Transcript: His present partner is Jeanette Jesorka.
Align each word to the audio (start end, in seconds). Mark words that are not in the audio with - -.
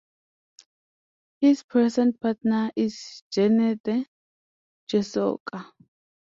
His 1.41 1.61
present 1.61 2.19
partner 2.19 2.71
is 2.75 3.21
Jeanette 3.31 4.07
Jesorka. 4.89 5.71